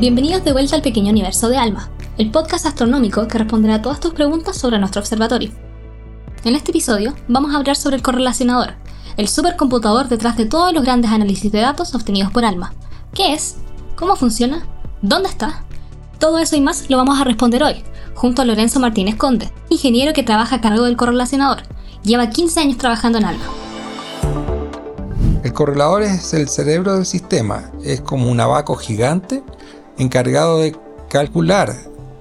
Bienvenidos 0.00 0.42
de 0.44 0.54
vuelta 0.54 0.76
al 0.76 0.80
pequeño 0.80 1.10
universo 1.10 1.50
de 1.50 1.58
Alma, 1.58 1.90
el 2.16 2.30
podcast 2.30 2.64
astronómico 2.64 3.28
que 3.28 3.36
responderá 3.36 3.74
a 3.74 3.82
todas 3.82 4.00
tus 4.00 4.14
preguntas 4.14 4.56
sobre 4.56 4.78
nuestro 4.78 5.02
observatorio. 5.02 5.50
En 6.42 6.54
este 6.54 6.70
episodio 6.70 7.12
vamos 7.28 7.52
a 7.52 7.58
hablar 7.58 7.76
sobre 7.76 7.96
el 7.96 8.02
correlacionador, 8.02 8.76
el 9.18 9.28
supercomputador 9.28 10.08
detrás 10.08 10.38
de 10.38 10.46
todos 10.46 10.72
los 10.72 10.84
grandes 10.84 11.10
análisis 11.10 11.52
de 11.52 11.60
datos 11.60 11.94
obtenidos 11.94 12.32
por 12.32 12.46
Alma. 12.46 12.72
¿Qué 13.12 13.34
es? 13.34 13.56
¿Cómo 13.94 14.16
funciona? 14.16 14.66
¿Dónde 15.02 15.28
está? 15.28 15.64
Todo 16.18 16.38
eso 16.38 16.56
y 16.56 16.62
más 16.62 16.88
lo 16.88 16.96
vamos 16.96 17.20
a 17.20 17.24
responder 17.24 17.62
hoy, 17.62 17.84
junto 18.14 18.40
a 18.40 18.46
Lorenzo 18.46 18.80
Martínez 18.80 19.16
Conde, 19.16 19.52
ingeniero 19.68 20.14
que 20.14 20.22
trabaja 20.22 20.56
a 20.56 20.60
cargo 20.62 20.84
del 20.84 20.96
correlacionador. 20.96 21.64
Lleva 22.04 22.30
15 22.30 22.58
años 22.58 22.78
trabajando 22.78 23.18
en 23.18 23.26
Alma. 23.26 23.44
El 25.44 25.52
correlador 25.52 26.00
es 26.04 26.32
el 26.32 26.48
cerebro 26.48 26.94
del 26.94 27.04
sistema, 27.04 27.70
es 27.84 28.00
como 28.00 28.30
un 28.30 28.40
abaco 28.40 28.76
gigante 28.76 29.42
encargado 30.00 30.58
de 30.58 30.74
calcular 31.08 31.74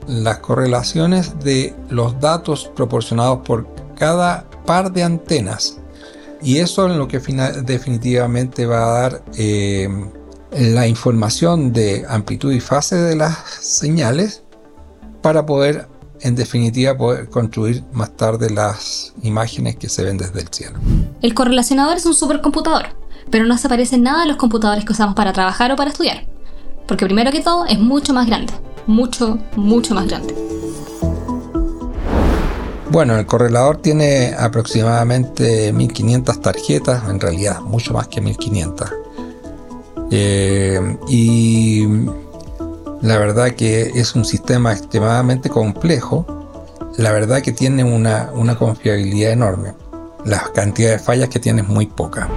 las 0.07 0.39
correlaciones 0.39 1.39
de 1.39 1.73
los 1.89 2.19
datos 2.19 2.69
proporcionados 2.75 3.39
por 3.45 3.67
cada 3.95 4.45
par 4.65 4.91
de 4.91 5.03
antenas. 5.03 5.79
Y 6.41 6.57
eso 6.57 6.87
es 6.87 6.95
lo 6.95 7.07
que 7.07 7.19
definitivamente 7.65 8.65
va 8.65 8.83
a 8.83 9.01
dar 9.01 9.23
eh, 9.37 9.89
la 10.51 10.87
información 10.87 11.73
de 11.73 12.05
amplitud 12.07 12.51
y 12.51 12.59
fase 12.59 12.95
de 12.95 13.15
las 13.15 13.37
señales 13.61 14.43
para 15.21 15.45
poder, 15.45 15.87
en 16.21 16.35
definitiva, 16.35 16.97
poder 16.97 17.29
construir 17.29 17.83
más 17.91 18.15
tarde 18.15 18.49
las 18.49 19.13
imágenes 19.21 19.75
que 19.75 19.89
se 19.89 20.03
ven 20.03 20.17
desde 20.17 20.41
el 20.41 20.47
cielo. 20.47 20.79
El 21.21 21.33
correlacionador 21.33 21.97
es 21.97 22.05
un 22.05 22.13
supercomputador, 22.13 22.95
pero 23.29 23.45
no 23.45 23.57
se 23.57 23.67
parece 23.67 23.97
nada 23.97 24.23
a 24.23 24.25
los 24.25 24.37
computadores 24.37 24.85
que 24.85 24.93
usamos 24.93 25.15
para 25.15 25.33
trabajar 25.33 25.71
o 25.71 25.75
para 25.75 25.89
estudiar. 25.89 26.25
Porque 26.89 27.05
primero 27.05 27.31
que 27.31 27.41
todo 27.41 27.67
es 27.67 27.77
mucho 27.77 28.13
más 28.13 28.25
grande. 28.25 28.51
Mucho, 28.87 29.37
mucho 29.55 29.93
más 29.93 30.07
grande. 30.07 30.35
Bueno, 32.89 33.15
el 33.15 33.27
correlador 33.27 33.77
tiene 33.77 34.33
aproximadamente 34.35 35.71
1500 35.71 36.41
tarjetas, 36.41 37.07
en 37.07 37.19
realidad 37.19 37.61
mucho 37.61 37.93
más 37.93 38.07
que 38.07 38.21
1500. 38.21 38.89
Eh, 40.09 40.97
y 41.07 41.85
la 43.03 43.19
verdad 43.19 43.51
que 43.51 43.91
es 43.93 44.15
un 44.15 44.25
sistema 44.25 44.73
extremadamente 44.73 45.47
complejo. 45.47 46.25
La 46.97 47.11
verdad 47.11 47.43
que 47.43 47.51
tiene 47.51 47.83
una, 47.83 48.31
una 48.33 48.57
confiabilidad 48.57 49.31
enorme. 49.31 49.73
La 50.25 50.51
cantidad 50.55 50.93
de 50.93 50.99
fallas 50.99 51.29
que 51.29 51.39
tiene 51.39 51.61
es 51.61 51.67
muy 51.67 51.85
poca. 51.85 52.27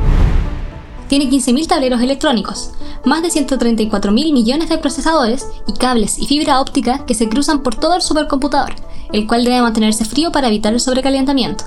Tiene 1.13 1.29
15.000 1.29 1.67
tableros 1.67 2.01
electrónicos, 2.01 2.71
más 3.05 3.21
de 3.21 3.29
134.000 3.29 4.33
millones 4.33 4.71
de 4.71 4.79
procesadores 4.79 5.47
y 5.67 5.75
cables 5.75 6.19
y 6.19 6.27
fibra 6.27 6.59
óptica 6.59 7.05
que 7.05 7.13
se 7.13 7.29
cruzan 7.29 7.63
por 7.63 7.75
todo 7.75 7.97
el 7.97 8.01
supercomputador, 8.01 8.75
el 9.13 9.27
cual 9.27 9.45
debe 9.45 9.61
mantenerse 9.61 10.07
frío 10.07 10.33
para 10.33 10.49
evitar 10.49 10.73
el 10.73 10.81
sobrecalentamiento. 10.81 11.65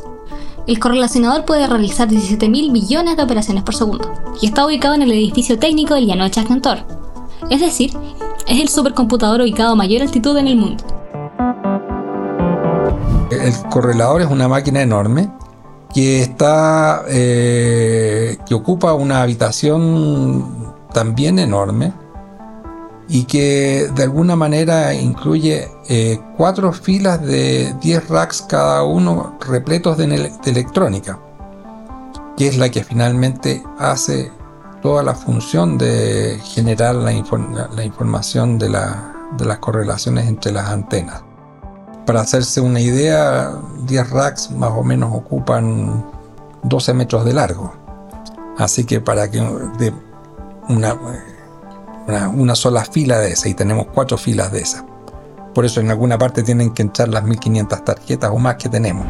El 0.66 0.80
correlacionador 0.80 1.46
puede 1.46 1.68
realizar 1.68 2.10
17.000 2.10 2.72
millones 2.72 3.18
de 3.18 3.22
operaciones 3.22 3.62
por 3.62 3.76
segundo 3.76 4.12
y 4.42 4.48
está 4.48 4.66
ubicado 4.66 4.96
en 4.96 5.04
el 5.04 5.12
edificio 5.12 5.60
técnico 5.60 5.94
del 5.94 6.08
llano 6.08 6.24
de 6.24 6.32
Cantor. 6.32 6.80
Es 7.52 7.60
decir, 7.60 7.96
es 8.48 8.60
el 8.60 8.68
supercomputador 8.68 9.42
ubicado 9.42 9.74
a 9.74 9.76
mayor 9.76 10.02
altitud 10.02 10.36
en 10.38 10.48
el 10.48 10.56
mundo. 10.56 10.84
El 13.30 13.54
correlador 13.70 14.24
es 14.24 14.28
una 14.32 14.48
máquina 14.48 14.82
enorme 14.82 15.30
que 15.96 16.22
está 16.22 17.06
eh, 17.08 18.38
que 18.46 18.54
ocupa 18.54 18.94
una 18.94 19.22
habitación 19.22 20.76
también 20.92 21.40
enorme 21.40 21.94
y 23.08 23.24
que 23.24 23.90
de 23.96 24.04
alguna 24.04 24.36
manera 24.36 24.94
incluye 24.94 25.70
eh, 25.88 26.20
cuatro 26.36 26.74
filas 26.74 27.22
de 27.22 27.74
10 27.80 28.10
racks 28.10 28.42
cada 28.42 28.84
uno 28.84 29.38
repletos 29.48 29.98
de, 29.98 30.34
electrónica, 30.46 31.18
que 32.36 32.50
es 32.50 32.58
la 32.58 32.68
que 32.68 32.84
finalmente 32.84 33.64
hace 33.80 34.34
toda 34.82 35.02
la 35.02 35.16
función 35.16 35.78
de 35.78 36.42
generar 36.44 36.96
la, 36.96 37.14
información 37.14 38.60
de 38.60 38.68
las 38.68 39.58
correlaciones 39.60 40.28
entre 40.28 40.52
las 40.52 40.68
antenas. 40.68 41.24
Para 42.06 42.22
hacerse 42.22 42.62
una 42.62 42.80
idea, 42.80 43.52
10 43.88 44.10
racks 44.12 44.52
más 44.52 44.72
o 44.72 44.84
menos 44.84 45.12
ocupan 45.14 46.06
12 46.64 46.94
metros 46.94 47.26
de 47.26 47.34
largo. 47.34 47.74
Así 48.58 48.86
que 48.86 49.02
para 49.02 49.30
que 49.30 49.40
de 49.40 49.94
una, 50.70 50.96
una, 52.34 52.56
sola 52.56 52.86
fila 52.86 53.20
de 53.20 53.32
esa 53.32 53.50
y 53.50 53.54
tenemos 53.54 53.88
cuatro 53.94 54.18
filas 54.18 54.52
de 54.52 54.60
esas. 54.60 54.84
Por 55.54 55.66
eso 55.66 55.80
en 55.80 55.90
alguna 55.90 56.18
parte 56.18 56.44
tienen 56.44 56.74
que 56.74 56.84
entrar 56.84 57.10
las 57.10 57.24
1500 57.24 57.84
tarjetas 57.84 58.32
o 58.32 58.38
más 58.38 58.56
que 58.56 58.70
tenemos. 58.70 59.08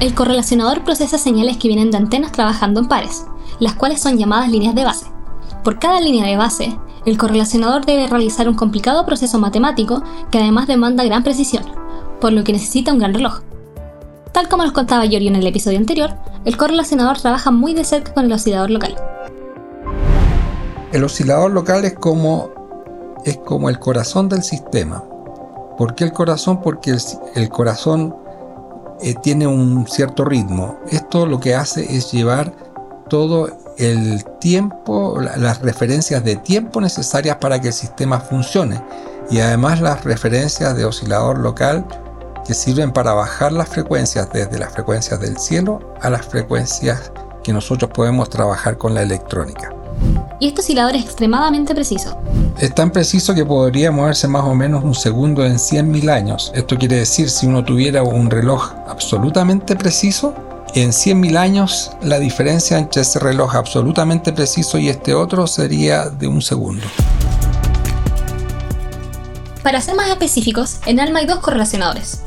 El 0.00 0.14
correlacionador 0.14 0.84
procesa 0.84 1.18
señales 1.18 1.56
que 1.56 1.68
vienen 1.68 1.90
de 1.90 1.96
antenas 1.96 2.32
trabajando 2.32 2.80
en 2.80 2.88
pares, 2.88 3.24
las 3.58 3.74
cuales 3.74 4.00
son 4.00 4.18
llamadas 4.18 4.50
líneas 4.50 4.74
de 4.74 4.84
base. 4.84 5.06
Por 5.62 5.78
cada 5.78 6.00
línea 6.00 6.26
de 6.26 6.36
base, 6.36 6.78
el 7.06 7.16
correlacionador 7.16 7.86
debe 7.86 8.06
realizar 8.06 8.48
un 8.48 8.54
complicado 8.54 9.06
proceso 9.06 9.38
matemático 9.38 10.02
que 10.30 10.38
además 10.38 10.66
demanda 10.66 11.04
gran 11.04 11.22
precisión, 11.22 11.64
por 12.24 12.32
lo 12.32 12.42
que 12.42 12.54
necesita 12.54 12.90
un 12.90 13.00
gran 13.00 13.12
reloj. 13.12 13.40
Tal 14.32 14.48
como 14.48 14.62
nos 14.62 14.72
contaba 14.72 15.04
Giorgio 15.04 15.28
en 15.28 15.36
el 15.36 15.46
episodio 15.46 15.76
anterior, 15.76 16.14
el 16.46 16.56
correlacionador 16.56 17.20
trabaja 17.20 17.50
muy 17.50 17.74
de 17.74 17.84
cerca 17.84 18.14
con 18.14 18.24
el 18.24 18.32
oscilador 18.32 18.70
local. 18.70 18.96
El 20.92 21.04
oscilador 21.04 21.50
local 21.50 21.84
es 21.84 21.92
como, 21.92 22.48
es 23.26 23.36
como 23.36 23.68
el 23.68 23.78
corazón 23.78 24.30
del 24.30 24.42
sistema. 24.42 25.04
¿Por 25.76 25.94
qué 25.94 26.04
el 26.04 26.14
corazón? 26.14 26.62
Porque 26.62 26.96
el, 27.34 27.48
corazón 27.50 28.16
eh, 29.02 29.14
tiene 29.22 29.46
un 29.46 29.86
cierto 29.86 30.24
ritmo. 30.24 30.78
Esto 30.90 31.26
lo 31.26 31.38
que 31.40 31.54
hace 31.54 31.94
es 31.94 32.10
llevar 32.10 32.54
todo 33.10 33.50
el 33.76 34.24
tiempo, 34.40 35.20
las 35.20 35.60
referencias 35.60 36.24
de 36.24 36.36
tiempo 36.36 36.80
necesarias 36.80 37.36
para 37.36 37.60
que 37.60 37.66
el 37.66 37.74
sistema 37.74 38.18
funcione 38.18 38.80
y 39.30 39.40
además 39.40 39.82
las 39.82 40.04
referencias 40.04 40.74
de 40.74 40.86
oscilador 40.86 41.38
local 41.38 41.84
que 42.46 42.54
sirven 42.54 42.92
para 42.92 43.12
bajar 43.12 43.52
las 43.52 43.68
frecuencias 43.68 44.28
desde 44.32 44.58
las 44.58 44.72
frecuencias 44.72 45.20
del 45.20 45.38
cielo 45.38 45.94
a 46.00 46.10
las 46.10 46.26
frecuencias 46.26 47.10
que 47.42 47.52
nosotros 47.52 47.90
podemos 47.92 48.30
trabajar 48.30 48.78
con 48.78 48.94
la 48.94 49.02
electrónica. 49.02 49.74
Y 50.40 50.48
este 50.48 50.60
oscilador 50.60 50.96
es 50.96 51.04
extremadamente 51.04 51.74
preciso. 51.74 52.18
Es 52.58 52.74
tan 52.74 52.90
preciso 52.90 53.34
que 53.34 53.44
podría 53.44 53.90
moverse 53.90 54.28
más 54.28 54.44
o 54.44 54.54
menos 54.54 54.84
un 54.84 54.94
segundo 54.94 55.44
en 55.44 55.56
100.000 55.56 56.10
años. 56.10 56.52
Esto 56.54 56.76
quiere 56.76 56.96
decir 56.96 57.30
si 57.30 57.46
uno 57.46 57.64
tuviera 57.64 58.02
un 58.02 58.30
reloj 58.30 58.72
absolutamente 58.88 59.76
preciso, 59.76 60.34
en 60.74 60.90
100.000 60.90 61.36
años 61.36 61.92
la 62.02 62.18
diferencia 62.18 62.78
entre 62.78 63.02
ese 63.02 63.20
reloj 63.20 63.54
absolutamente 63.54 64.32
preciso 64.32 64.76
y 64.78 64.88
este 64.88 65.14
otro 65.14 65.46
sería 65.46 66.08
de 66.10 66.26
un 66.26 66.42
segundo. 66.42 66.84
Para 69.62 69.80
ser 69.80 69.94
más 69.94 70.08
específicos, 70.08 70.80
en 70.84 71.00
ALMA 71.00 71.20
hay 71.20 71.26
dos 71.26 71.38
correlacionadores, 71.38 72.20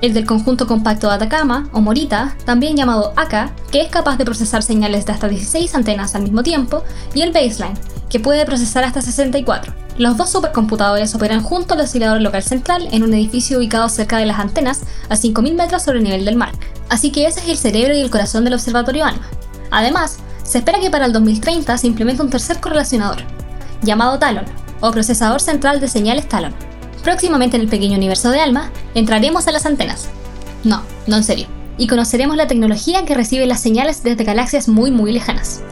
el 0.00 0.14
del 0.14 0.26
conjunto 0.26 0.66
compacto 0.66 1.08
de 1.08 1.14
Atacama, 1.14 1.68
o 1.72 1.80
Morita, 1.80 2.36
también 2.44 2.76
llamado 2.76 3.12
ACA, 3.16 3.52
que 3.70 3.82
es 3.82 3.88
capaz 3.88 4.16
de 4.16 4.24
procesar 4.24 4.62
señales 4.62 5.06
de 5.06 5.12
hasta 5.12 5.28
16 5.28 5.74
antenas 5.74 6.14
al 6.14 6.22
mismo 6.22 6.42
tiempo, 6.42 6.82
y 7.14 7.22
el 7.22 7.32
Baseline, 7.32 7.78
que 8.08 8.20
puede 8.20 8.46
procesar 8.46 8.84
hasta 8.84 9.02
64. 9.02 9.72
Los 9.98 10.16
dos 10.16 10.30
supercomputadores 10.30 11.14
operan 11.14 11.42
junto 11.42 11.74
al 11.74 11.80
oscilador 11.80 12.20
local 12.22 12.42
central 12.42 12.88
en 12.92 13.02
un 13.02 13.12
edificio 13.12 13.58
ubicado 13.58 13.88
cerca 13.88 14.16
de 14.16 14.26
las 14.26 14.38
antenas 14.38 14.80
a 15.08 15.14
5.000 15.14 15.54
metros 15.54 15.82
sobre 15.82 15.98
el 15.98 16.04
nivel 16.04 16.24
del 16.24 16.36
mar. 16.36 16.52
Así 16.88 17.12
que 17.12 17.26
ese 17.26 17.40
es 17.40 17.48
el 17.48 17.58
cerebro 17.58 17.94
y 17.94 18.00
el 18.00 18.10
corazón 18.10 18.44
del 18.44 18.54
observatorio 18.54 19.04
ALMA. 19.04 19.28
Además, 19.70 20.18
se 20.42 20.58
espera 20.58 20.80
que 20.80 20.90
para 20.90 21.06
el 21.06 21.12
2030 21.12 21.76
se 21.76 21.86
implemente 21.86 22.22
un 22.22 22.30
tercer 22.30 22.58
correlacionador, 22.58 23.18
llamado 23.82 24.18
Talon, 24.18 24.46
o 24.80 24.90
procesador 24.90 25.40
central 25.40 25.78
de 25.78 25.88
señales 25.88 26.28
Talon 26.28 26.69
Próximamente 27.02 27.56
en 27.56 27.62
el 27.62 27.68
pequeño 27.68 27.96
universo 27.96 28.30
de 28.30 28.40
Alma, 28.40 28.70
entraremos 28.94 29.46
a 29.46 29.52
las 29.52 29.66
antenas. 29.66 30.08
No, 30.64 30.82
no 31.06 31.16
en 31.16 31.24
serio. 31.24 31.46
Y 31.78 31.86
conoceremos 31.86 32.36
la 32.36 32.46
tecnología 32.46 33.04
que 33.04 33.14
recibe 33.14 33.46
las 33.46 33.60
señales 33.60 34.02
desde 34.02 34.24
galaxias 34.24 34.68
muy 34.68 34.90
muy 34.90 35.12
lejanas. 35.12 35.62